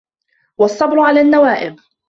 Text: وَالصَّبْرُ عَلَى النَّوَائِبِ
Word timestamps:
وَالصَّبْرُ 0.57 0.99
عَلَى 0.99 1.21
النَّوَائِبِ 1.21 1.75